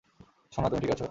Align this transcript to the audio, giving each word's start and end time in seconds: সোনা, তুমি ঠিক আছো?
সোনা, 0.53 0.67
তুমি 0.69 0.81
ঠিক 0.81 0.91
আছো? 0.91 0.99